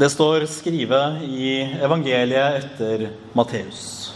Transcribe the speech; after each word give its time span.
Det 0.00 0.08
står 0.08 0.46
skrevet 0.48 1.22
i 1.28 1.58
evangeliet 1.84 2.54
etter 2.56 3.02
Matteus. 3.36 4.14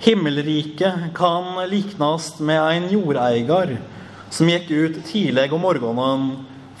Himmelriket 0.00 1.10
kan 1.18 1.50
liknast 1.68 2.40
med 2.40 2.62
en 2.62 2.86
jordeier 2.88 3.74
som 4.32 4.48
gikk 4.48 4.70
ut 4.70 4.98
tidlig 5.10 5.44
om 5.52 5.60
morgenen 5.60 6.24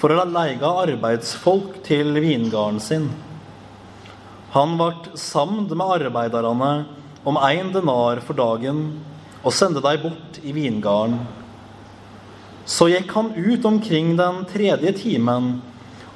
for 0.00 0.16
å 0.16 0.24
leie 0.24 0.72
arbeidsfolk 0.86 1.82
til 1.90 2.16
vingarden 2.16 2.80
sin. 2.80 3.10
Han 4.56 4.78
ble 4.80 5.18
samd 5.20 5.76
med 5.76 5.96
arbeiderne 6.00 6.74
om 7.28 7.44
én 7.44 7.74
denar 7.76 8.24
for 8.24 8.40
dagen 8.40 8.86
og 9.42 9.52
sendte 9.52 9.84
dem 9.84 10.06
bort 10.08 10.40
i 10.40 10.56
vingarden. 10.56 11.20
Så 12.64 12.88
gikk 12.88 13.18
han 13.20 13.34
ut 13.36 13.68
omkring 13.68 14.16
den 14.16 14.46
tredje 14.48 14.96
timen 15.04 15.58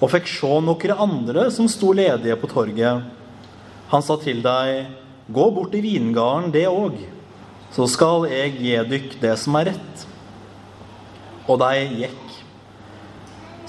og 0.02 0.10
fikk 0.10 0.26
se 0.26 0.50
noen 0.66 1.02
andre 1.04 1.46
som 1.54 1.68
sto 1.70 1.92
ledige 1.94 2.34
på 2.40 2.50
torget. 2.50 3.04
Han 3.92 4.02
sa 4.02 4.16
til 4.18 4.40
deg, 4.42 4.88
gå 5.30 5.44
bort 5.54 5.76
i 5.78 5.82
vingarden, 5.84 6.50
det 6.50 6.66
òg, 6.66 6.96
så 7.72 7.86
skal 7.88 8.26
jeg 8.30 8.56
gi 8.58 8.74
dykk 8.90 9.14
det 9.22 9.36
som 9.38 9.56
er 9.60 9.70
rett. 9.70 10.02
Og 11.46 11.60
de 11.62 11.86
gikk. 12.02 12.34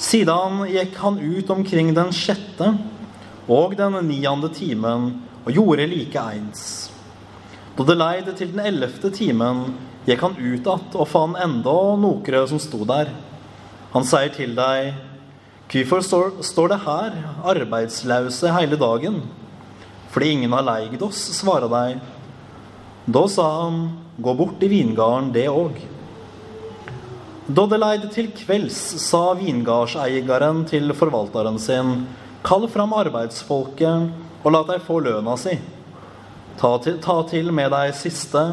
Siden 0.02 0.64
gikk 0.72 0.98
han 1.04 1.22
ut 1.22 1.54
omkring 1.54 1.94
den 1.96 2.10
sjette 2.16 2.72
og 3.48 3.78
den 3.78 4.00
niende 4.08 4.50
timen 4.56 5.12
og 5.44 5.54
gjorde 5.54 5.88
like 5.92 6.20
eins. 6.34 6.90
Da 7.78 7.86
det 7.86 8.00
leide 8.00 8.34
til 8.38 8.52
den 8.54 8.66
ellevte 8.66 9.12
timen, 9.14 9.66
gikk 10.08 10.22
han 10.26 10.38
ut 10.38 10.68
att 10.68 10.96
og 10.96 11.08
fant 11.08 11.38
enda 11.38 11.80
noen 11.98 12.48
som 12.48 12.60
sto 12.60 12.86
der. 12.86 13.14
Han 13.94 14.04
sier 14.04 14.30
til 14.34 14.56
dem, 14.56 15.13
Hvorfor 15.72 16.04
står, 16.06 16.36
står 16.46 16.74
det 16.74 16.82
her, 16.84 17.16
arbeidsløse 17.50 18.52
hele 18.54 18.78
dagen? 18.78 19.22
Fordi 20.14 20.30
ingen 20.36 20.54
har 20.54 20.66
leid 20.66 21.02
oss, 21.02 21.22
svarer 21.40 21.72
de. 21.72 22.00
Da 23.06 23.24
sa 23.28 23.48
han, 23.64 23.80
gå 24.18 24.34
bort 24.38 24.62
i 24.62 24.70
vingarden, 24.70 25.32
det 25.34 25.48
òg. 25.50 25.80
Da 27.48 27.66
det 27.68 27.80
leide 27.82 28.10
til 28.14 28.30
kvelds, 28.32 28.78
sa 29.04 29.34
vingardseieren 29.36 30.62
til 30.70 30.94
forvalteren 30.96 31.58
sin, 31.60 32.06
kall 32.46 32.68
fram 32.72 32.94
arbeidsfolket 32.96 34.44
og 34.44 34.54
la 34.54 34.62
dem 34.68 34.84
få 34.86 35.00
lønna 35.04 35.36
si. 35.40 35.58
Ta 36.60 36.78
til, 36.84 37.00
ta 37.02 37.18
til 37.28 37.50
med 37.52 37.74
de 37.74 37.90
siste 37.98 38.44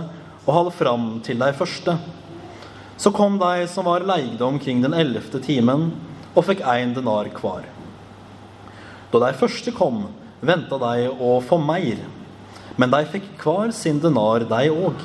og 0.46 0.54
hold 0.56 0.72
fram 0.74 1.06
til 1.22 1.38
de 1.38 1.52
første. 1.54 1.98
Så 2.96 3.12
kom 3.14 3.38
de 3.40 3.68
som 3.70 3.86
var 3.86 4.04
leide 4.08 4.42
omkring 4.44 4.82
den 4.82 4.96
ellevte 4.96 5.38
timen, 5.44 5.90
og 6.34 6.46
fikk 6.46 6.62
én 6.62 6.94
denar 6.94 7.28
hver. 7.34 7.66
Da 9.10 9.18
de 9.24 9.36
første 9.38 9.72
kom, 9.74 10.04
venta 10.40 10.78
de 10.78 11.08
å 11.10 11.38
få 11.42 11.58
mer, 11.58 11.98
men 12.78 12.92
de 12.92 13.00
fikk 13.12 13.32
hver 13.42 13.72
sin 13.74 13.98
denar, 14.00 14.46
de 14.48 14.70
òg. 14.70 15.00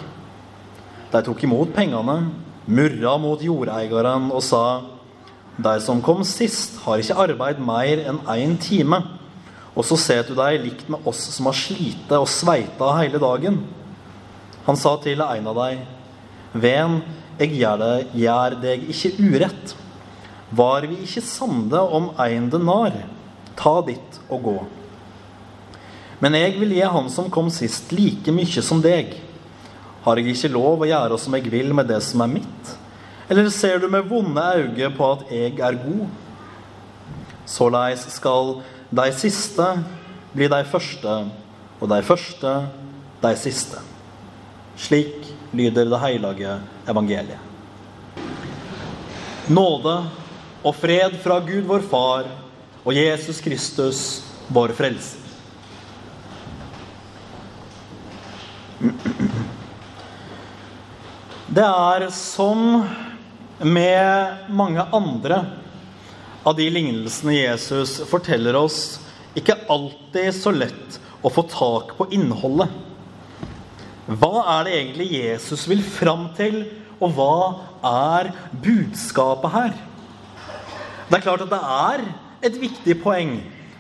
De 1.12 1.22
tok 1.26 1.44
imot 1.48 1.74
pengene, 1.76 2.30
murra 2.68 3.18
mot 3.22 3.42
jordeieren 3.42 4.32
og 4.32 4.44
sa:" 4.44 4.82
De 5.58 5.80
som 5.80 6.02
kom 6.02 6.24
sist, 6.24 6.82
har 6.84 7.00
ikke 7.00 7.16
arbeid 7.16 7.60
mer 7.60 8.02
enn 8.10 8.20
én 8.28 8.58
time. 8.60 9.00
Og 9.76 9.86
så 9.86 9.96
setter 9.96 10.36
du 10.36 10.42
deg 10.42 10.64
likt 10.64 10.90
med 10.90 11.00
oss 11.08 11.22
som 11.32 11.46
har 11.46 11.56
slitt 11.56 12.12
og 12.12 12.28
sveita 12.28 12.90
hele 13.00 13.20
dagen. 13.20 13.62
Han 14.66 14.76
sa 14.76 14.98
til 14.98 15.22
en 15.22 15.48
av 15.48 15.56
dem, 15.56 15.80
Ven, 16.54 17.02
jeg 17.40 17.52
gjør 17.60 18.60
deg 18.62 18.84
ikke 18.92 19.12
urett. 19.20 19.76
Var 20.50 20.86
vi 20.90 21.02
ikke 21.06 21.24
sande 21.26 21.80
om 21.80 22.12
ein 22.22 22.50
denar? 22.54 22.94
Ta 23.58 23.80
ditt 23.86 24.20
og 24.30 24.44
gå. 24.46 24.58
Men 26.22 26.38
jeg 26.38 26.56
vil 26.60 26.76
gi 26.76 26.84
han 26.86 27.10
som 27.12 27.32
kom 27.32 27.50
sist, 27.52 27.92
like 27.96 28.32
mye 28.34 28.64
som 28.64 28.82
deg. 28.84 29.16
Har 30.06 30.20
jeg 30.20 30.36
ikke 30.36 30.54
lov 30.54 30.84
å 30.84 30.90
gjøre 30.90 31.18
som 31.20 31.34
jeg 31.36 31.50
vil 31.52 31.74
med 31.76 31.90
det 31.90 32.02
som 32.06 32.22
er 32.24 32.32
mitt? 32.38 32.76
Eller 33.30 33.50
ser 33.50 33.82
du 33.82 33.88
med 33.90 34.06
vonde 34.06 34.44
øyne 34.62 34.92
på 34.94 35.12
at 35.16 35.26
jeg 35.34 35.58
er 35.58 35.80
god? 35.82 36.06
Såleis 37.50 38.06
skal 38.14 38.60
de 38.94 39.06
siste 39.18 39.66
bli 40.36 40.48
de 40.52 40.62
første, 40.70 41.16
og 41.80 41.90
de 41.90 42.02
første 42.06 42.54
de 43.24 43.34
siste. 43.40 43.82
Slik 44.78 45.26
lyder 45.56 45.90
det 45.90 46.02
hellige 46.04 46.60
evangeliet. 46.90 47.42
Nåde 49.50 49.96
og 50.66 50.74
fred 50.74 51.20
fra 51.22 51.38
Gud 51.46 51.68
vår 51.70 51.86
Far 51.86 52.26
og 52.86 52.94
Jesus 52.98 53.42
Kristus, 53.42 54.00
vår 54.50 54.74
Frelser. 54.78 55.22
Det 61.56 61.64
er 61.64 62.08
som 62.12 62.82
med 63.62 64.50
mange 64.52 64.84
andre 64.94 65.38
av 66.46 66.58
de 66.58 66.66
lignelsene 66.74 67.38
Jesus 67.38 68.00
forteller 68.10 68.58
oss, 68.58 68.98
ikke 69.38 69.58
alltid 69.72 70.34
så 70.36 70.52
lett 70.54 71.00
å 71.26 71.32
få 71.34 71.46
tak 71.50 71.96
på 71.98 72.10
innholdet. 72.14 72.74
Hva 74.06 74.44
er 74.58 74.68
det 74.68 74.76
egentlig 74.76 75.08
Jesus 75.14 75.66
vil 75.70 75.82
fram 75.82 76.28
til, 76.38 76.64
og 77.00 77.16
hva 77.16 77.38
er 77.86 78.34
budskapet 78.62 79.54
her? 79.56 79.76
Det 81.06 81.20
er 81.20 81.22
klart 81.22 81.44
at 81.46 81.52
det 81.52 81.62
er 81.62 82.04
et 82.48 82.56
viktig 82.58 82.96
poeng 83.04 83.36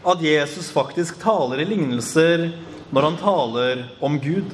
at 0.05 0.21
Jesus 0.21 0.67
faktisk 0.69 1.17
taler 1.23 1.63
i 1.63 1.65
lignelser 1.65 2.51
når 2.93 3.07
han 3.07 3.17
taler 3.17 3.81
om 4.05 4.19
Gud, 4.21 4.51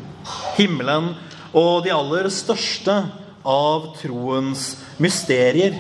himmelen 0.56 1.10
og 1.52 1.84
de 1.84 1.92
aller 1.92 2.30
største 2.32 2.96
av 3.44 3.90
troens 4.00 4.70
mysterier. 5.04 5.76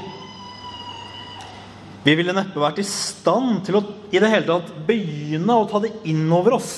Vi 2.03 2.18
ville 2.19 2.35
neppe 2.35 2.59
vært 2.59 2.84
i 2.84 2.88
stand 2.88 3.62
til 3.63 3.79
å 3.79 3.85
i 4.12 4.19
det 4.19 4.28
hele 4.34 4.50
tatt 4.50 4.75
begynne 4.84 5.56
å 5.62 5.69
ta 5.72 5.79
det 5.79 5.94
inn 6.12 6.28
over 6.35 6.58
oss 6.59 6.73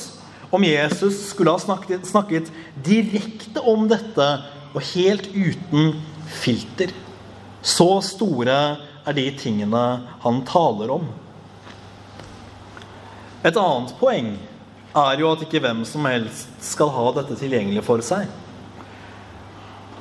om 0.54 0.62
Jesus 0.62 1.32
skulle 1.32 1.56
ha 1.56 1.58
snakket, 1.58 2.06
snakket 2.06 2.54
direkte 2.86 3.66
om 3.66 3.88
dette 3.90 4.30
og 4.76 4.84
helt 4.94 5.32
uten 5.34 5.96
filter. 6.44 6.94
Så 7.66 7.96
store 8.06 8.60
er 9.06 9.18
de 9.18 9.26
tingene 9.38 9.84
han 10.24 10.42
taler 10.48 10.92
om. 10.94 11.08
Et 13.44 13.58
annet 13.60 13.94
poeng 14.00 14.34
er 14.94 15.20
jo 15.20 15.32
at 15.34 15.44
ikke 15.44 15.62
hvem 15.64 15.82
som 15.88 16.06
helst 16.08 16.52
skal 16.64 16.92
ha 16.94 17.06
dette 17.18 17.38
tilgjengelig 17.40 17.84
for 17.88 18.04
seg. 18.06 18.30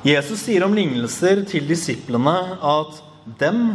Jesus 0.03 0.43
sier 0.43 0.65
om 0.65 0.75
lignelser 0.75 1.45
til 1.47 1.67
disiplene 1.67 2.35
at 2.59 2.99
dem 3.39 3.65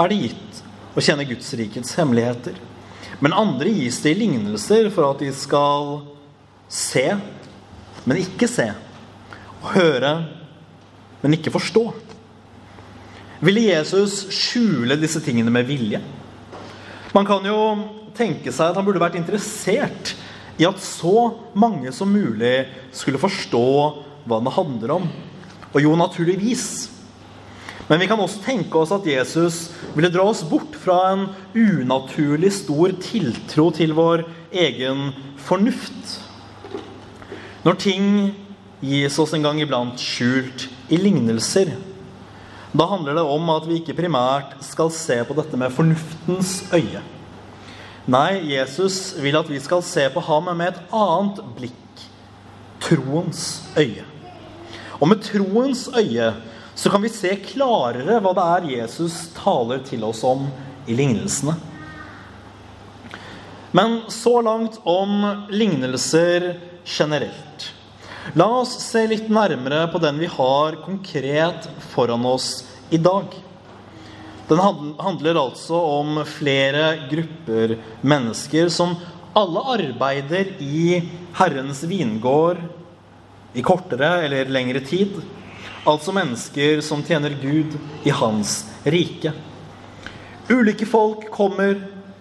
er 0.00 0.10
det 0.10 0.20
gitt 0.22 0.62
å 0.96 1.04
kjenne 1.04 1.26
Guds 1.28 1.50
rikets 1.60 1.92
hemmeligheter. 1.98 2.56
Men 3.20 3.36
andre 3.36 3.72
gis 3.74 4.00
det 4.04 4.14
i 4.14 4.20
lignelser 4.22 4.88
for 4.94 5.10
at 5.10 5.22
de 5.22 5.30
skal 5.34 6.00
se, 6.72 7.06
men 8.04 8.20
ikke 8.20 8.48
se. 8.50 8.68
Og 9.60 9.72
høre, 9.74 10.12
men 11.22 11.36
ikke 11.36 11.52
forstå. 11.54 11.84
Ville 13.44 13.68
Jesus 13.68 14.24
skjule 14.34 14.96
disse 14.98 15.20
tingene 15.22 15.52
med 15.54 15.68
vilje? 15.68 16.00
Man 17.14 17.26
kan 17.28 17.44
jo 17.46 17.58
tenke 18.18 18.50
seg 18.50 18.72
at 18.72 18.78
han 18.78 18.86
burde 18.86 19.02
vært 19.02 19.18
interessert 19.18 20.16
i 20.58 20.66
at 20.66 20.80
så 20.82 21.30
mange 21.54 21.92
som 21.94 22.10
mulig 22.10 22.66
skulle 22.90 23.20
forstå 23.22 23.66
hva 24.28 24.40
det 24.42 24.54
handler 24.56 24.94
om. 24.96 25.06
Og 25.70 25.82
jo, 25.84 25.94
naturligvis. 25.98 26.88
Men 27.88 28.02
vi 28.02 28.08
kan 28.10 28.20
også 28.20 28.42
tenke 28.44 28.80
oss 28.80 28.92
at 28.92 29.06
Jesus 29.08 29.68
ville 29.94 30.10
dra 30.12 30.26
oss 30.28 30.42
bort 30.44 30.74
fra 30.76 30.98
en 31.12 31.28
unaturlig 31.54 32.50
stor 32.58 32.92
tiltro 33.00 33.70
til 33.76 33.94
vår 33.96 34.26
egen 34.50 35.12
fornuft. 35.46 36.18
Når 37.64 37.78
ting 37.80 38.10
gis 38.84 39.16
oss 39.22 39.32
en 39.36 39.46
gang 39.46 39.62
iblant 39.62 40.02
skjult 40.02 40.66
i 40.92 40.98
lignelser, 41.00 41.72
da 42.78 42.86
handler 42.86 43.16
det 43.18 43.24
om 43.26 43.48
at 43.50 43.64
vi 43.66 43.80
ikke 43.80 43.96
primært 43.98 44.52
skal 44.62 44.90
se 44.94 45.16
på 45.26 45.34
dette 45.34 45.58
med 45.58 45.74
fornuftens 45.74 46.60
øye. 46.70 47.00
Nei, 48.08 48.38
Jesus 48.52 49.16
vil 49.18 49.36
at 49.36 49.50
vi 49.50 49.58
skal 49.60 49.82
se 49.84 50.06
på 50.14 50.22
ham 50.24 50.46
med 50.56 50.70
et 50.70 50.94
annet 50.94 51.40
blikk 51.56 52.04
troens 52.84 53.42
øye. 53.76 54.04
Og 55.00 55.10
med 55.10 55.24
troens 55.26 55.88
øye 55.90 56.30
så 56.78 56.92
kan 56.92 57.02
vi 57.02 57.10
se 57.10 57.34
klarere 57.42 58.20
hva 58.22 58.32
det 58.36 58.46
er 58.46 58.70
Jesus 58.76 59.16
taler 59.34 59.82
til 59.82 60.06
oss 60.06 60.22
om 60.26 60.46
i 60.86 60.94
lignelsene. 60.94 61.56
Men 63.74 64.00
så 64.08 64.38
langt 64.40 64.78
om 64.86 65.44
lignelser 65.50 66.54
generelt. 66.86 67.72
La 68.38 68.46
oss 68.60 68.78
se 68.84 69.02
litt 69.08 69.28
nærmere 69.32 69.86
på 69.92 70.00
den 70.00 70.22
vi 70.22 70.30
har 70.30 70.78
konkret 70.84 71.68
foran 71.90 72.24
oss 72.28 72.67
i 72.90 72.98
dag. 72.98 73.24
Den 74.48 74.58
handler 74.98 75.36
altså 75.36 75.76
om 76.00 76.22
flere 76.24 77.08
grupper 77.10 77.76
mennesker 78.00 78.70
som 78.72 78.94
alle 79.36 79.64
arbeider 79.74 80.54
i 80.64 81.02
Herrens 81.36 81.82
vingård 81.84 82.62
i 83.52 83.62
kortere 83.62 84.08
eller 84.24 84.48
lengre 84.48 84.80
tid. 84.80 85.18
Altså 85.88 86.12
mennesker 86.16 86.80
som 86.84 87.04
tjener 87.04 87.36
Gud 87.42 87.76
i 88.08 88.10
Hans 88.10 88.62
rike. 88.84 89.32
Ulike 90.48 90.88
folk 90.88 91.28
kommer 91.32 91.76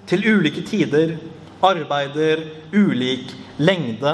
til 0.07 0.23
ulike 0.27 0.63
tider, 0.67 1.15
arbeider 1.63 2.43
ulik 2.75 3.31
lengde, 3.57 4.13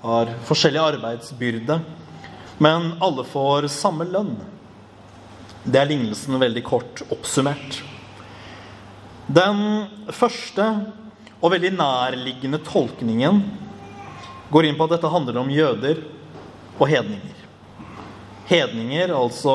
har 0.00 0.32
forskjellig 0.48 0.80
arbeidsbyrde, 0.80 1.76
men 2.58 2.94
alle 3.04 3.24
får 3.28 3.68
samme 3.72 4.08
lønn. 4.08 4.34
Det 5.64 5.76
er 5.76 5.90
lignelsen 5.90 6.38
veldig 6.40 6.62
kort 6.64 7.02
oppsummert. 7.12 7.82
Den 9.28 9.58
første 10.16 10.64
og 11.40 11.52
veldig 11.52 11.74
nærliggende 11.76 12.62
tolkningen 12.64 13.42
går 14.50 14.66
inn 14.66 14.78
på 14.78 14.86
at 14.88 14.94
dette 14.96 15.10
handler 15.12 15.42
om 15.42 15.52
jøder 15.52 16.00
og 16.78 16.88
hedninger. 16.88 17.44
Hedninger, 18.48 19.12
altså 19.14 19.54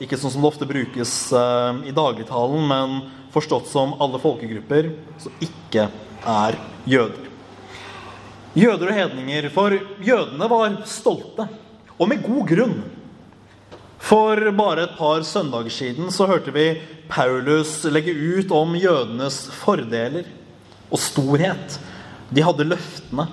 ikke 0.00 0.20
sånn 0.20 0.36
som 0.36 0.44
det 0.44 0.52
ofte 0.52 0.68
brukes 0.68 1.14
uh, 1.32 1.80
i 1.88 1.96
dagligtalen, 1.96 2.68
men 2.68 3.00
forstått 3.32 3.72
som 3.72 3.96
alle 4.02 4.20
folkegrupper 4.20 4.92
som 5.24 5.42
ikke 5.42 5.88
er 6.28 6.60
jøder. 6.84 7.26
Jøder 8.60 8.92
og 8.92 8.96
hedninger, 8.96 9.48
for 9.54 9.72
jødene 10.04 10.52
var 10.52 10.80
stolte, 10.90 11.48
og 11.96 12.08
med 12.12 12.24
god 12.28 12.48
grunn. 12.52 12.80
For 14.00 14.50
bare 14.56 14.86
et 14.86 14.96
par 14.98 15.22
søndager 15.28 15.72
siden 15.74 16.10
så 16.14 16.26
hørte 16.30 16.54
vi 16.54 16.72
Paulus 17.10 17.82
legge 17.90 18.14
ut 18.14 18.52
om 18.54 18.72
jødenes 18.78 19.42
fordeler 19.60 20.28
og 20.90 20.98
storhet. 20.98 21.76
De 22.30 22.44
hadde 22.46 22.68
løftene. 22.70 23.26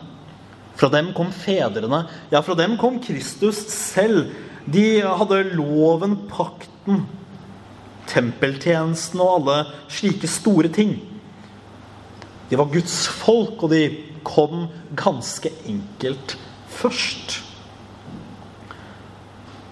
Fra 0.77 0.89
dem 0.93 1.13
kom 1.17 1.31
fedrene. 1.33 2.03
Ja, 2.29 2.43
fra 2.45 2.57
dem 2.57 2.75
kom 2.77 2.99
Kristus 3.01 3.63
selv. 3.71 4.27
De 4.67 4.99
hadde 5.01 5.45
loven, 5.55 6.17
pakten, 6.29 7.05
tempeltjenesten 8.11 9.21
og 9.23 9.33
alle 9.39 9.57
slike 9.89 10.29
store 10.29 10.69
ting. 10.73 10.97
De 12.51 12.59
var 12.59 12.69
Guds 12.71 13.05
folk, 13.07 13.63
og 13.63 13.71
de 13.73 13.83
kom 14.27 14.67
ganske 14.99 15.51
enkelt 15.67 16.35
først. 16.77 17.46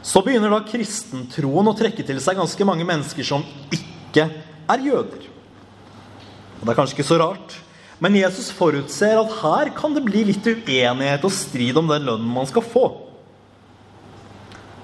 Så 0.05 0.21
begynner 0.21 0.53
da 0.53 0.61
kristentroen 0.61 1.71
å 1.71 1.77
trekke 1.77 2.03
til 2.05 2.19
seg 2.21 2.37
ganske 2.37 2.67
mange 2.67 2.85
mennesker 2.85 3.25
som 3.25 3.45
ikke 3.73 4.27
er 4.69 4.83
jøder. 4.85 5.23
Og 6.59 6.61
Det 6.61 6.73
er 6.73 6.77
kanskje 6.77 6.99
ikke 6.99 7.07
så 7.09 7.17
rart, 7.21 7.55
men 8.03 8.17
Jesus 8.19 8.51
forutser 8.53 9.17
at 9.17 9.33
her 9.41 9.71
kan 9.77 9.95
det 9.95 10.03
bli 10.05 10.25
litt 10.29 10.45
uenighet 10.45 11.25
og 11.25 11.33
strid 11.33 11.77
om 11.79 11.89
den 11.89 12.05
lønnen 12.05 12.29
man 12.29 12.45
skal 12.49 12.65
få. 12.65 12.85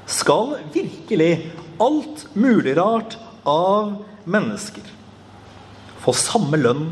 Skal 0.09 0.57
virkelig 0.73 1.51
alt 1.81 2.25
mulig 2.33 2.75
rart 2.79 3.17
av 3.47 4.01
mennesker 4.25 4.85
få 6.01 6.13
samme 6.17 6.57
lønn 6.57 6.91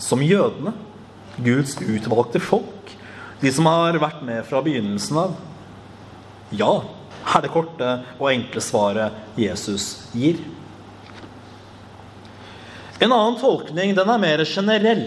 som 0.00 0.22
jødene? 0.24 0.74
Guds 1.40 1.76
utvalgte 1.78 2.42
folk? 2.42 2.96
De 3.40 3.52
som 3.54 3.68
har 3.70 3.96
vært 4.02 4.24
med 4.26 4.42
fra 4.48 4.60
begynnelsen 4.64 5.20
av? 5.22 5.36
Ja, 6.50 6.80
er 7.24 7.44
det 7.44 7.52
korte 7.52 7.90
og 8.18 8.30
enkle 8.32 8.62
svaret 8.64 9.38
Jesus 9.38 10.10
gir. 10.16 10.40
En 13.00 13.12
annen 13.12 13.38
tolkning 13.40 13.94
den 13.96 14.12
er 14.12 14.20
mer 14.20 14.44
generell 14.44 15.06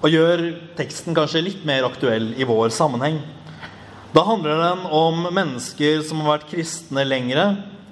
og 0.00 0.12
gjør 0.12 0.44
teksten 0.78 1.16
kanskje 1.16 1.44
litt 1.44 1.64
mer 1.68 1.86
aktuell 1.88 2.30
i 2.36 2.46
vår 2.48 2.70
sammenheng. 2.72 3.18
Da 4.16 4.22
handler 4.24 4.62
den 4.62 4.84
om 4.96 5.26
mennesker 5.34 6.00
som 6.06 6.22
har 6.22 6.36
vært 6.36 6.50
kristne 6.52 7.04
lengre 7.04 7.50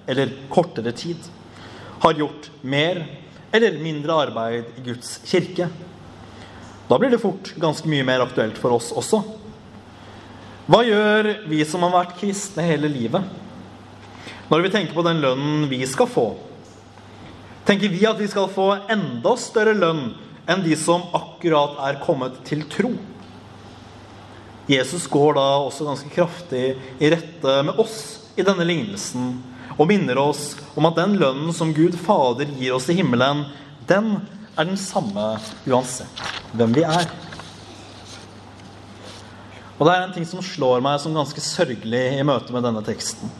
eller 0.09 0.33
kortere 0.53 0.93
tid. 0.97 1.21
Har 2.01 2.17
gjort 2.17 2.49
mer 2.63 3.03
eller 3.55 3.77
mindre 3.81 4.17
arbeid 4.25 4.79
i 4.79 4.85
Guds 4.89 5.19
kirke. 5.29 5.69
Da 6.89 6.99
blir 7.01 7.13
det 7.13 7.21
fort 7.23 7.53
ganske 7.61 7.89
mye 7.89 8.07
mer 8.07 8.25
aktuelt 8.25 8.57
for 8.61 8.77
oss 8.77 8.93
også. 8.93 9.23
Hva 10.65 10.81
gjør 10.81 11.27
vi 11.45 11.59
som 11.69 11.83
har 11.85 11.93
vært 11.93 12.15
kristne 12.17 12.65
hele 12.65 12.89
livet? 12.89 13.25
Når 14.49 14.63
vi 14.65 14.71
tenker 14.73 14.97
på 14.97 15.05
den 15.05 15.21
lønnen 15.21 15.67
vi 15.69 15.83
skal 15.89 16.09
få, 16.09 16.31
tenker 17.69 17.93
vi 17.93 18.07
at 18.09 18.21
vi 18.21 18.29
skal 18.33 18.49
få 18.53 18.71
enda 18.93 19.35
større 19.41 19.75
lønn 19.77 20.07
enn 20.49 20.63
de 20.65 20.73
som 20.81 21.05
akkurat 21.17 21.77
er 21.85 22.01
kommet 22.01 22.39
til 22.49 22.65
tro. 22.73 22.95
Jesus 24.69 25.05
går 25.13 25.37
da 25.37 25.45
også 25.67 25.85
ganske 25.85 26.13
kraftig 26.15 26.63
i 26.97 27.11
rette 27.13 27.59
med 27.69 27.81
oss 27.81 27.99
i 28.41 28.47
denne 28.47 28.65
lignelsen 28.65 29.35
og 29.75 29.91
minner 29.91 30.17
oss 30.23 30.55
om 30.79 30.89
at 30.89 30.97
den 30.97 31.19
lønnen 31.21 31.53
som 31.53 31.75
Gud 31.77 31.99
Fader 32.07 32.49
gir 32.57 32.73
oss 32.79 32.89
i 32.89 32.97
himmelen, 32.97 33.45
den 33.85 34.15
er 34.57 34.65
den 34.65 34.81
samme 34.81 35.35
uansett 35.69 36.25
hvem 36.57 36.73
vi 36.73 36.89
er. 36.89 37.05
Og 39.75 39.87
det 39.87 39.95
er 39.95 40.05
en 40.05 40.15
ting 40.15 40.27
som 40.29 40.43
slår 40.45 40.83
meg 40.85 41.01
som 41.03 41.17
ganske 41.17 41.43
sørgelig 41.43 42.05
i 42.19 42.27
møte 42.27 42.55
med 42.55 42.63
denne 42.67 42.83
teksten. 42.87 43.31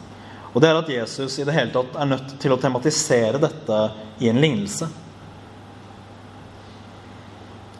Og 0.55 0.61
det 0.63 0.69
er 0.69 0.79
at 0.79 0.91
Jesus 0.91 1.35
i 1.39 1.45
det 1.47 1.55
hele 1.55 1.71
tatt 1.73 1.95
er 1.99 2.07
nødt 2.07 2.35
til 2.39 2.53
å 2.55 2.59
tematisere 2.59 3.39
dette 3.43 3.79
i 4.23 4.29
en 4.31 4.39
lignelse. 4.39 4.87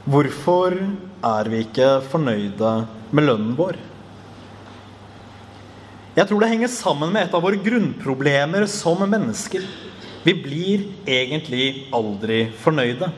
Hvorfor 0.05 0.75
er 1.25 1.49
vi 1.49 1.63
ikke 1.63 1.89
fornøyde 2.11 2.71
med 3.15 3.27
lønnen 3.27 3.55
vår? 3.57 3.79
Jeg 6.15 6.29
tror 6.29 6.43
det 6.43 6.51
henger 6.51 6.71
sammen 6.71 7.11
med 7.11 7.25
et 7.25 7.33
av 7.35 7.43
våre 7.43 7.59
grunnproblemer 7.59 8.67
som 8.71 9.01
mennesker. 9.03 9.65
Vi 10.23 10.35
blir 10.37 10.85
egentlig 11.07 11.89
aldri 11.95 12.45
fornøyde. 12.61 13.09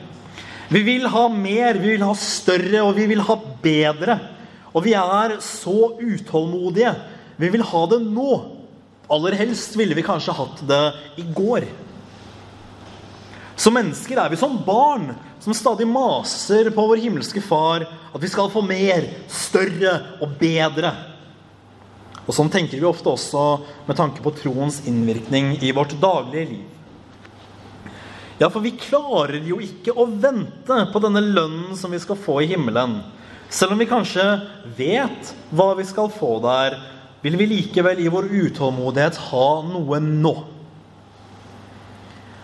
Vi 0.68 0.82
vil 0.84 1.06
ha 1.08 1.28
mer, 1.32 1.78
vi 1.78 1.94
vil 1.94 2.02
ha 2.04 2.14
større, 2.18 2.82
og 2.82 2.96
vi 2.98 3.06
vil 3.08 3.22
ha 3.24 3.36
bedre. 3.62 4.18
Og 4.74 4.84
vi 4.84 4.94
er 4.98 5.38
så 5.44 5.94
utålmodige. 5.98 6.92
Vi 7.38 7.50
vil 7.52 7.64
ha 7.64 7.82
det 7.90 8.00
nå. 8.04 8.32
Aller 9.08 9.36
helst 9.40 9.76
ville 9.78 9.96
vi 9.96 10.04
kanskje 10.04 10.36
hatt 10.36 10.64
det 10.68 10.82
i 11.20 11.24
går. 11.36 11.64
Som 13.58 13.74
mennesker 13.74 14.20
er 14.20 14.30
vi 14.30 14.38
som 14.38 14.58
barn 14.66 15.10
som 15.42 15.54
stadig 15.54 15.86
maser 15.88 16.70
på 16.74 16.84
vår 16.90 17.00
himmelske 17.02 17.40
Far 17.42 17.86
at 17.86 18.22
vi 18.22 18.30
skal 18.30 18.50
få 18.52 18.62
mer, 18.66 19.06
større 19.30 19.94
og 20.22 20.34
bedre. 20.40 20.92
Og 22.28 22.34
Sånn 22.36 22.50
tenker 22.52 22.76
vi 22.76 22.88
ofte 22.88 23.08
også 23.08 23.44
med 23.88 23.96
tanke 23.96 24.22
på 24.24 24.34
troens 24.36 24.82
innvirkning 24.88 25.54
i 25.64 25.72
vårt 25.72 25.94
daglige 26.00 26.50
liv. 26.50 26.66
Ja, 28.38 28.50
for 28.52 28.62
vi 28.62 28.76
klarer 28.78 29.40
jo 29.42 29.58
ikke 29.64 29.96
å 29.98 30.06
vente 30.06 30.76
på 30.92 31.00
denne 31.02 31.22
lønnen 31.24 31.74
som 31.78 31.90
vi 31.90 31.98
skal 31.98 32.20
få 32.20 32.38
i 32.44 32.50
himmelen. 32.52 33.00
Selv 33.48 33.72
om 33.72 33.80
vi 33.80 33.88
kanskje 33.88 34.24
vet 34.76 35.32
hva 35.56 35.72
vi 35.78 35.86
skal 35.88 36.10
få 36.12 36.36
der, 36.44 36.76
vil 37.24 37.38
vi 37.40 37.48
likevel 37.48 38.00
i 38.02 38.10
vår 38.12 38.28
utålmodighet 38.28 39.16
ha 39.30 39.48
noe 39.66 40.00
nå. 40.04 40.34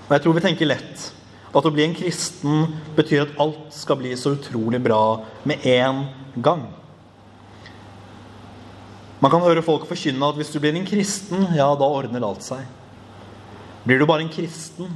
Og 0.04 0.14
jeg 0.14 0.25
tror 0.25 0.37
vi 0.37 0.44
tenker 0.44 0.68
lett 0.68 1.11
at 1.54 1.66
å 1.68 1.70
bli 1.70 1.84
en 1.84 1.94
kristen 1.94 2.64
betyr 2.96 3.26
at 3.26 3.37
alt 3.40 3.68
skal 3.76 4.00
bli 4.00 4.14
så 4.18 4.34
utrolig 4.34 4.80
bra 4.82 5.20
med 5.46 5.62
en 5.70 6.06
gang. 6.42 6.64
Man 9.23 9.32
kan 9.32 9.44
høre 9.44 9.62
folk 9.64 9.87
forkynne 9.88 10.26
at 10.26 10.40
hvis 10.40 10.50
du 10.52 10.58
blir 10.61 10.75
en 10.76 10.88
kristen, 10.88 11.46
ja, 11.56 11.68
da 11.78 11.87
ordner 11.87 12.25
alt 12.26 12.42
seg. 12.44 12.64
Blir 13.84 14.00
du 14.00 14.08
bare 14.08 14.25
en 14.25 14.32
kristen, 14.32 14.90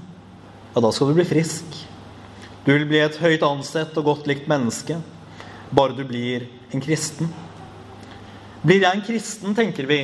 ja, 0.72 0.82
da 0.82 0.90
skal 0.92 1.12
du 1.12 1.20
bli 1.20 1.28
frisk. 1.28 1.78
Du 2.64 2.74
vil 2.74 2.88
bli 2.88 3.00
et 3.04 3.20
høyt 3.22 3.44
ansett 3.46 3.96
og 4.00 4.08
godt 4.10 4.28
likt 4.28 4.50
menneske 4.50 4.98
bare 5.70 5.96
du 5.96 6.04
blir 6.08 6.46
en 6.72 6.82
kristen. 6.82 7.30
Blir 8.62 8.82
jeg 8.82 8.96
en 8.96 9.04
kristen, 9.06 9.54
tenker 9.56 9.86
vi, 9.88 10.00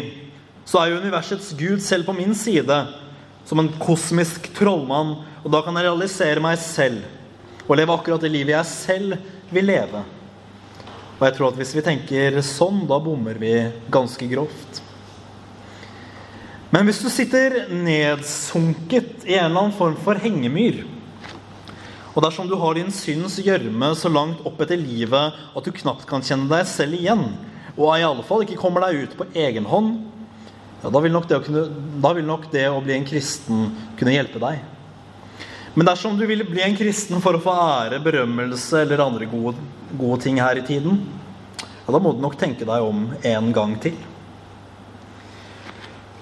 så 0.65 0.81
er 0.81 0.93
jo 0.93 1.01
universets 1.03 1.53
Gud 1.59 1.83
selv 1.85 2.07
på 2.09 2.15
min 2.17 2.35
side, 2.39 2.77
som 3.45 3.61
en 3.61 3.73
kosmisk 3.81 4.49
trollmann, 4.57 5.17
og 5.45 5.53
da 5.53 5.61
kan 5.65 5.77
jeg 5.77 5.89
realisere 5.89 6.43
meg 6.43 6.57
selv 6.63 7.05
og 7.65 7.79
leve 7.79 7.95
akkurat 7.95 8.21
det 8.21 8.33
livet 8.33 8.55
jeg 8.55 8.69
selv 8.69 9.53
vil 9.53 9.69
leve. 9.69 10.03
Og 11.19 11.23
jeg 11.25 11.37
tror 11.37 11.51
at 11.51 11.59
hvis 11.61 11.75
vi 11.77 11.85
tenker 11.85 12.41
sånn, 12.45 12.83
da 12.89 12.99
bommer 13.01 13.39
vi 13.41 13.55
ganske 13.93 14.29
grovt. 14.29 14.81
Men 16.75 16.89
hvis 16.89 17.01
du 17.05 17.09
sitter 17.13 17.69
nedsunket 17.71 19.25
i 19.29 19.37
en 19.39 19.47
eller 19.47 19.61
annen 19.61 19.77
form 19.77 19.95
for 20.05 20.19
hengemyr, 20.21 20.83
og 22.15 22.23
dersom 22.23 22.47
du 22.47 22.55
har 22.59 22.77
din 22.79 22.93
synds 22.95 23.41
gjørme 23.43 23.91
så 23.99 24.11
langt 24.13 24.45
opp 24.47 24.61
etter 24.63 24.79
livet 24.79 25.35
at 25.35 25.67
du 25.67 25.75
knapt 25.75 26.07
kan 26.07 26.23
kjenne 26.23 26.47
deg 26.51 26.67
selv 26.71 26.95
igjen, 26.95 27.25
og 27.75 27.89
i 27.97 28.07
alle 28.07 28.23
fall 28.27 28.45
ikke 28.45 28.59
kommer 28.61 28.87
deg 28.87 29.03
ut 29.03 29.17
på 29.19 29.27
egen 29.35 29.67
hånd, 29.67 29.97
ja, 30.85 30.93
da, 30.93 31.01
vil 31.01 31.17
kunne, 31.43 31.65
da 32.05 32.13
vil 32.15 32.27
nok 32.29 32.47
det 32.53 32.69
å 32.69 32.83
bli 32.85 32.95
en 32.95 33.07
kristen 33.09 33.67
kunne 33.99 34.15
hjelpe 34.15 34.43
deg. 34.43 34.61
Men 35.75 35.89
dersom 35.89 36.15
du 36.15 36.23
vil 36.29 36.45
bli 36.47 36.63
en 36.63 36.77
kristen 36.79 37.23
for 37.25 37.35
å 37.35 37.43
få 37.43 37.55
ære, 37.57 37.99
berømmelse 38.05 38.85
eller 38.85 39.03
andre 39.03 39.27
gode, 39.27 39.59
gode 39.99 40.21
ting 40.23 40.39
her 40.39 40.61
i 40.61 40.67
tiden, 40.67 41.01
ja, 41.59 41.89
da 41.89 41.99
må 41.99 42.13
du 42.15 42.23
nok 42.23 42.37
tenke 42.39 42.69
deg 42.69 42.85
om 42.85 43.09
en 43.27 43.51
gang 43.57 43.75
til. 43.83 43.97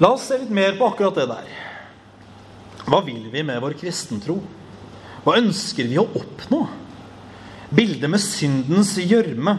La 0.01 0.15
oss 0.15 0.25
se 0.31 0.41
litt 0.41 0.51
mer 0.55 0.79
på 0.79 0.89
akkurat 0.89 1.21
det 1.21 1.29
der. 1.29 1.53
Hva 2.87 3.03
vil 3.05 3.29
vi 3.35 3.45
med 3.45 3.61
vår 3.63 3.77
kristentro? 3.83 4.41
Hva 5.23 5.37
ønsker 5.39 5.87
vi 5.87 6.01
å 6.01 6.09
oppnå? 6.19 6.65
Bildet 7.73 8.11
med 8.11 8.21
syndens 8.21 8.97
gjørme 8.99 9.55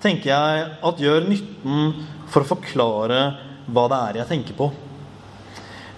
tenker 0.00 0.30
jeg 0.30 0.68
at 0.86 1.02
gjør 1.02 1.26
nytten 1.28 2.04
for 2.30 2.44
å 2.44 2.50
forklare 2.54 3.18
hva 3.70 3.88
det 3.90 3.98
er 3.98 4.20
jeg 4.20 4.30
tenker 4.30 4.56
på. 4.56 4.70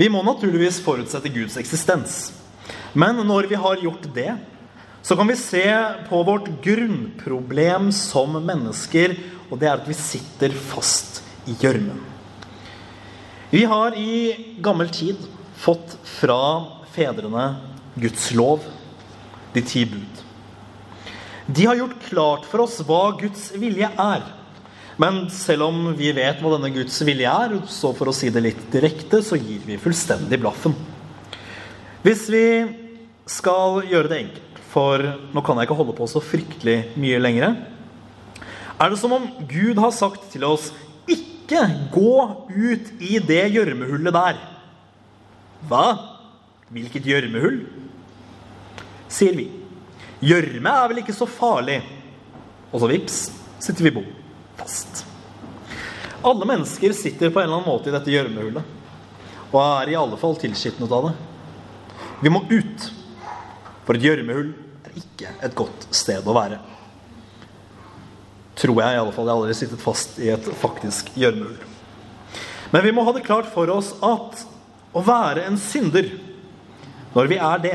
Vi 0.00 0.08
må 0.10 0.22
naturligvis 0.24 0.80
forutsette 0.82 1.30
Guds 1.30 1.58
eksistens. 1.60 2.32
Men 2.96 3.20
når 3.26 3.50
vi 3.52 3.60
har 3.60 3.84
gjort 3.84 4.08
det, 4.16 4.32
så 5.02 5.16
kan 5.18 5.28
vi 5.28 5.36
se 5.36 5.66
på 6.08 6.22
vårt 6.24 6.48
grunnproblem 6.64 7.90
som 7.94 8.38
mennesker, 8.38 9.16
og 9.50 9.60
det 9.60 9.68
er 9.68 9.76
at 9.76 9.88
vi 9.88 9.98
sitter 9.98 10.54
fast 10.56 11.20
i 11.50 11.56
gjørmen. 11.60 12.00
Vi 13.52 13.66
har 13.68 13.92
i 13.98 14.56
gammel 14.64 14.88
tid 14.94 15.20
fått 15.60 15.98
fra 16.08 16.40
fedrene 16.94 17.50
Guds 18.00 18.30
lov, 18.32 18.62
de 19.54 19.62
ti 19.66 19.84
bud. 19.88 20.22
De 21.46 21.66
har 21.66 21.76
gjort 21.76 21.98
klart 22.06 22.46
for 22.48 22.64
oss 22.64 22.78
hva 22.86 23.02
Guds 23.20 23.50
vilje 23.58 23.88
er. 23.90 24.22
Men 25.00 25.24
selv 25.32 25.66
om 25.70 25.80
vi 25.96 26.12
vet 26.14 26.40
hva 26.42 26.54
denne 26.54 26.70
Guds 26.74 26.98
vilje 27.06 27.28
er, 27.28 27.56
så 27.66 27.90
for 27.96 28.10
å 28.10 28.14
si 28.16 28.30
det 28.32 28.44
litt 28.44 28.62
direkte, 28.72 29.22
så 29.24 29.38
gir 29.40 29.64
vi 29.66 29.80
fullstendig 29.80 30.38
blaffen. 30.42 30.76
Hvis 32.04 32.26
vi 32.32 32.46
skal 33.30 33.82
gjøre 33.88 34.10
det 34.10 34.20
enkelt, 34.26 34.62
for 34.72 35.04
nå 35.34 35.42
kan 35.44 35.58
jeg 35.58 35.68
ikke 35.68 35.76
holde 35.80 35.96
på 35.96 36.08
så 36.08 36.22
fryktelig 36.24 36.76
mye 37.00 37.20
lenger, 37.20 37.58
er 38.82 38.90
det 38.90 38.98
som 38.98 39.12
om 39.14 39.28
Gud 39.50 39.78
har 39.78 39.92
sagt 39.94 40.30
til 40.32 40.46
oss 40.48 40.70
ikke 41.10 41.66
gå 41.92 42.14
ut 42.48 42.88
i 43.04 43.18
det 43.22 43.44
gjørmehullet 43.54 44.16
der. 44.16 44.40
Hva? 45.68 45.86
Hvilket 46.72 47.06
gjørmehull? 47.06 47.60
Sier 49.12 49.36
vi. 49.36 49.46
Gjørme 50.22 50.72
er 50.78 50.90
vel 50.90 51.02
ikke 51.02 51.16
så 51.16 51.28
farlig. 51.28 51.80
Og 52.72 52.80
så 52.80 52.88
vips, 52.90 53.22
sitter 53.62 53.88
vi 53.88 53.96
bom 53.98 54.10
fast. 54.56 55.04
Alle 56.22 56.46
mennesker 56.46 56.92
sitter 56.94 57.30
på 57.30 57.40
en 57.40 57.48
eller 57.48 57.58
annen 57.58 57.68
måte 57.68 57.90
i 57.90 57.94
dette 57.94 58.12
gjørmehullet. 58.12 58.80
Og 59.50 59.58
er 59.60 59.90
i 59.90 59.96
alle 59.98 60.18
fall 60.20 60.36
tilskitnet 60.40 60.92
av 60.94 61.08
det. 61.08 61.14
Vi 62.22 62.30
må 62.30 62.44
ut. 62.48 62.90
For 63.82 63.98
et 63.98 64.06
gjørmehull 64.06 64.52
er 64.86 65.00
ikke 65.00 65.32
et 65.42 65.56
godt 65.58 65.88
sted 65.90 66.22
å 66.22 66.36
være. 66.36 66.60
Tror 68.62 68.78
jeg 68.78 68.94
i 68.94 69.00
alle 69.00 69.14
fall. 69.16 69.26
Jeg 69.26 69.34
har 69.34 69.42
aldri 69.42 69.58
sittet 69.58 69.82
fast 69.82 70.20
i 70.22 70.30
et 70.32 70.46
faktisk 70.60 71.10
gjørmehull. 71.18 71.58
Men 72.72 72.86
vi 72.86 72.92
må 72.94 73.02
ha 73.04 73.12
det 73.12 73.26
klart 73.26 73.50
for 73.52 73.68
oss 73.74 73.90
at 74.06 74.46
å 74.94 75.02
være 75.04 75.48
en 75.48 75.58
synder, 75.60 76.06
når 77.12 77.28
vi 77.28 77.40
er 77.42 77.64
det 77.64 77.74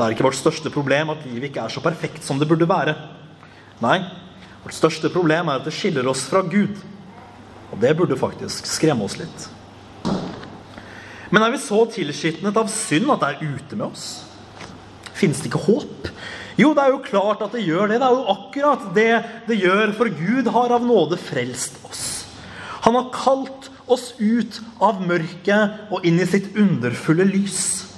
Det 0.00 0.06
er 0.06 0.14
ikke 0.14 0.24
vårt 0.24 0.38
største 0.38 0.70
problem 0.72 1.10
at 1.12 1.24
livet 1.28 1.50
ikke 1.50 1.60
er 1.60 1.72
så 1.74 1.82
perfekt 1.84 2.24
som 2.24 2.38
det 2.40 2.46
burde 2.48 2.64
være. 2.64 2.94
Nei, 3.84 3.98
vårt 4.62 4.72
største 4.72 5.10
problem 5.12 5.50
er 5.52 5.58
at 5.60 5.66
det 5.68 5.74
skiller 5.76 6.08
oss 6.08 6.22
fra 6.24 6.40
Gud. 6.40 6.78
Og 7.68 7.82
det 7.82 7.90
burde 7.98 8.16
faktisk 8.16 8.64
skremme 8.64 9.04
oss 9.04 9.18
litt. 9.20 9.44
Men 11.28 11.44
er 11.44 11.52
vi 11.52 11.60
så 11.60 11.82
tilskitnet 11.92 12.56
av 12.56 12.72
synd 12.72 13.12
at 13.12 13.20
det 13.20 13.28
er 13.28 13.52
ute 13.58 13.76
med 13.76 13.90
oss? 13.90 14.06
Fins 15.20 15.44
det 15.44 15.50
ikke 15.50 15.66
håp? 15.66 16.08
Jo, 16.56 16.72
det 16.72 16.86
er 16.86 16.94
jo 16.94 17.04
klart 17.04 17.44
at 17.44 17.52
det 17.52 17.66
gjør 17.66 17.92
det. 17.92 18.00
Det 18.00 18.08
er 18.08 18.16
jo 18.16 18.32
akkurat 18.38 18.88
det 18.96 19.12
det 19.52 19.60
gjør, 19.60 19.94
for 20.00 20.16
Gud 20.16 20.48
har 20.56 20.76
av 20.80 20.88
nåde 20.88 21.20
frelst 21.20 21.76
oss. 21.84 22.06
Han 22.88 22.96
har 22.96 23.12
kalt 23.12 23.68
oss 23.84 24.14
ut 24.16 24.62
av 24.80 25.04
mørket 25.04 25.92
og 25.92 26.08
inn 26.08 26.24
i 26.24 26.28
sitt 26.32 26.56
underfulle 26.56 27.28
lys. 27.28 27.89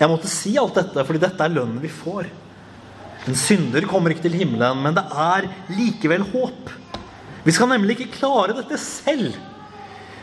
Jeg 0.00 0.10
måtte 0.10 0.30
si 0.30 0.56
alt 0.58 0.76
dette, 0.78 1.04
fordi 1.06 1.22
dette 1.22 1.44
er 1.44 1.54
lønnen 1.54 1.82
vi 1.82 1.92
får. 1.92 2.28
En 3.24 3.38
synder 3.38 3.86
kommer 3.88 4.12
ikke 4.12 4.26
til 4.26 4.36
himmelen, 4.36 4.82
men 4.84 4.96
det 4.96 5.04
er 5.08 5.48
likevel 5.72 6.26
håp. 6.34 6.72
Vi 7.44 7.52
skal 7.54 7.70
nemlig 7.70 7.96
ikke 7.98 8.18
klare 8.18 8.56
dette 8.56 8.78
selv. 8.80 9.36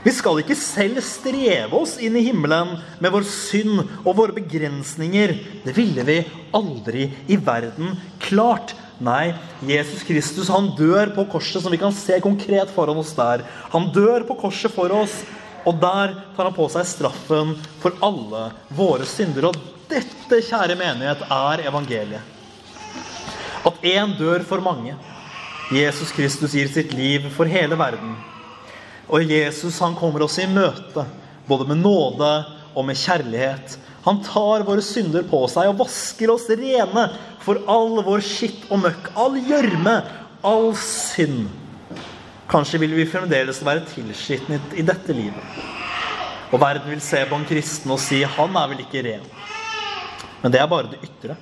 Vi 0.02 0.12
skal 0.14 0.40
ikke 0.42 0.58
selv 0.58 0.98
streve 1.06 1.78
oss 1.78 1.96
inn 2.02 2.16
i 2.18 2.24
himmelen 2.26 2.74
med 3.02 3.14
vår 3.14 3.26
synd 3.30 3.84
og 4.02 4.16
våre 4.18 4.34
begrensninger. 4.34 5.36
Det 5.62 5.76
ville 5.78 6.06
vi 6.08 6.22
aldri 6.58 7.06
i 7.30 7.38
verden 7.38 7.94
klart. 8.24 8.74
Nei, 9.02 9.34
Jesus 9.66 10.04
Kristus 10.06 10.50
han 10.54 10.72
dør 10.78 11.14
på 11.16 11.26
korset, 11.30 11.62
som 11.62 11.74
vi 11.74 11.80
kan 11.82 11.94
se 11.94 12.20
konkret 12.22 12.70
foran 12.74 13.00
oss 13.02 13.14
der. 13.18 13.46
Han 13.74 13.90
dør 13.94 14.26
på 14.30 14.38
korset 14.42 14.74
for 14.74 14.94
oss, 14.94 15.22
og 15.66 15.78
der 15.82 16.16
tar 16.36 16.48
han 16.48 16.56
på 16.56 16.68
seg 16.74 16.88
straffen 16.90 17.54
for 17.82 17.98
alle 18.06 18.48
våre 18.74 19.06
synder. 19.10 19.52
Og 19.52 19.58
dette, 19.92 20.42
kjære 20.48 20.78
menighet, 20.80 21.24
er 21.28 21.66
evangeliet. 21.70 22.38
At 23.68 23.86
én 23.86 24.16
dør 24.18 24.42
for 24.48 24.64
mange. 24.64 24.96
Jesus 25.72 26.12
Kristus 26.12 26.56
gir 26.58 26.68
sitt 26.72 26.96
liv 26.98 27.30
for 27.36 27.48
hele 27.48 27.78
verden. 27.80 28.16
Og 29.12 29.28
Jesus 29.28 29.78
han 29.84 29.96
kommer 29.96 30.26
oss 30.26 30.40
i 30.42 30.50
møte, 30.50 31.06
både 31.48 31.68
med 31.70 31.84
nåde 31.84 32.32
og 32.74 32.88
med 32.88 32.98
kjærlighet. 32.98 33.78
Han 34.06 34.24
tar 34.26 34.66
våre 34.66 34.82
synder 34.82 35.24
på 35.30 35.44
seg 35.52 35.70
og 35.70 35.84
vasker 35.84 36.32
oss 36.34 36.50
rene 36.50 37.06
for 37.46 37.62
all 37.70 38.02
vår 38.06 38.24
skitt 38.26 38.66
og 38.72 38.82
møkk, 38.88 39.12
all 39.20 39.38
gjørme, 39.46 40.00
all 40.48 40.72
synd. 40.80 41.50
Kanskje 42.52 42.82
vil 42.82 42.92
vi 42.98 43.08
fremdeles 43.08 43.62
være 43.64 43.86
tilskitnet 43.88 44.74
i 44.76 44.84
dette 44.84 45.14
livet. 45.16 45.60
Og 46.52 46.60
verden 46.60 46.90
vil 46.92 47.04
se 47.04 47.22
på 47.30 47.38
en 47.38 47.48
kristen 47.48 47.94
og 47.96 48.00
si 48.04 48.24
'han 48.24 48.58
er 48.58 48.68
vel 48.68 48.84
ikke 48.84 49.04
ren'. 49.06 49.30
Men 50.44 50.52
det 50.52 50.60
er 50.60 50.68
bare 50.68 50.92
det 50.92 51.00
ytre. 51.00 51.38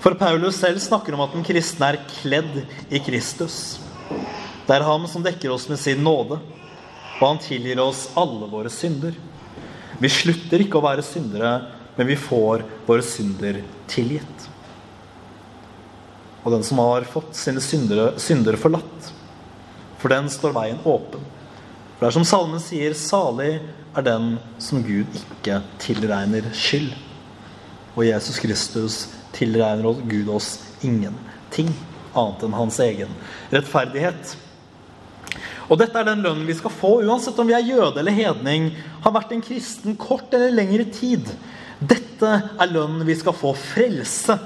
For 0.00 0.14
Paulus 0.14 0.56
selv 0.56 0.80
snakker 0.80 1.12
om 1.12 1.20
at 1.20 1.32
den 1.32 1.44
kristne 1.44 1.92
er 1.92 2.04
kledd 2.22 2.66
i 2.90 2.98
Kristus. 2.98 3.78
Det 4.66 4.76
er 4.76 4.82
ham 4.82 5.06
som 5.06 5.22
dekker 5.22 5.52
oss 5.52 5.68
med 5.68 5.78
sin 5.78 6.02
nåde, 6.02 6.40
og 7.20 7.28
han 7.28 7.38
tilgir 7.38 7.78
oss 7.78 8.08
alle 8.16 8.48
våre 8.48 8.70
synder. 8.70 9.12
Vi 10.00 10.08
slutter 10.08 10.60
ikke 10.60 10.78
å 10.78 10.86
være 10.86 11.02
syndere, 11.02 11.66
men 11.96 12.06
vi 12.06 12.16
får 12.16 12.64
våre 12.86 13.02
synder 13.02 13.60
tilgitt. 13.86 14.48
Og 16.44 16.52
den 16.52 16.62
som 16.62 16.78
har 16.78 17.04
fått 17.04 17.34
sine 17.36 17.60
syndere, 17.60 18.18
synder 18.18 18.56
forlatt, 18.56 19.12
for 20.00 20.12
den 20.12 20.30
står 20.32 20.56
veien 20.56 20.80
åpen. 20.84 21.22
For 21.96 22.06
det 22.06 22.10
er 22.10 22.16
som 22.16 22.26
salmen 22.28 22.62
sier, 22.62 22.96
salig 22.96 23.58
er 23.96 24.06
den 24.06 24.34
som 24.62 24.82
Gud 24.84 25.08
ikke 25.20 25.60
tilregner 25.82 26.46
skyld. 26.56 26.92
Og 27.96 28.06
Jesus 28.06 28.38
Kristus 28.40 29.00
tilregner 29.36 30.00
Gud 30.08 30.30
oss 30.32 30.54
ingenting 30.80 31.72
annet 32.16 32.46
enn 32.46 32.56
hans 32.56 32.78
egen 32.82 33.12
rettferdighet. 33.52 34.36
Og 35.70 35.78
dette 35.78 36.00
er 36.00 36.08
den 36.08 36.24
lønnen 36.24 36.48
vi 36.48 36.56
skal 36.58 36.72
få, 36.74 36.96
uansett 37.06 37.38
om 37.38 37.46
vi 37.46 37.54
er 37.54 37.68
jøde 37.68 38.00
eller 38.00 38.14
hedning, 38.14 38.72
har 39.04 39.14
vært 39.14 39.34
en 39.34 39.44
kristen 39.44 39.98
kort 40.00 40.32
eller 40.34 40.54
lengre 40.54 40.88
tid. 40.90 41.28
Dette 41.78 42.32
er 42.50 42.72
lønnen 42.72 43.06
vi 43.06 43.14
skal 43.18 43.36
få 43.36 43.52
frelse 43.54 44.36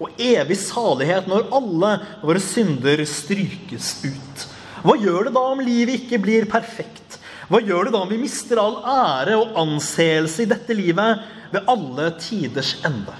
og 0.00 0.22
evig 0.22 0.56
salighet 0.62 1.26
når 1.28 1.50
alle 1.56 1.90
våre 2.22 2.40
synder 2.42 3.02
strykes 3.08 3.92
ut. 4.06 4.46
Hva 4.80 4.96
gjør 4.96 5.28
det 5.28 5.34
da 5.36 5.42
om 5.52 5.60
livet 5.64 6.00
ikke 6.00 6.20
blir 6.22 6.46
perfekt? 6.50 7.18
Hva 7.50 7.60
gjør 7.64 7.88
det 7.88 7.94
da 7.96 8.04
om 8.04 8.10
vi 8.12 8.20
mister 8.20 8.60
all 8.62 8.78
ære 8.86 9.36
og 9.40 9.56
anseelse 9.58 10.44
i 10.44 10.50
dette 10.50 10.76
livet 10.76 11.24
ved 11.52 11.68
alle 11.68 12.08
tiders 12.22 12.76
ende? 12.86 13.16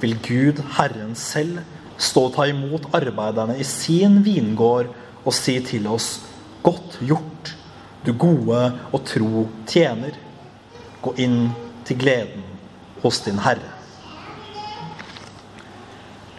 Vil 0.00 0.16
Gud, 0.24 0.60
Herren 0.76 1.16
selv, 1.18 1.62
stå 2.00 2.28
og 2.28 2.36
ta 2.36 2.46
imot 2.48 2.88
arbeiderne 2.96 3.58
i 3.60 3.66
sin 3.66 4.20
vingård 4.24 4.92
og 5.24 5.34
si 5.36 5.58
til 5.64 5.88
oss, 5.90 6.20
godt 6.64 7.00
gjort, 7.04 7.52
du 8.06 8.14
gode 8.16 8.62
og 8.92 9.02
tro 9.08 9.46
tjener. 9.68 10.14
Gå 11.00 11.16
inn 11.20 11.50
til 11.88 12.00
gleden 12.00 12.44
hos 13.02 13.20
din 13.24 13.40
Herre. 13.40 13.79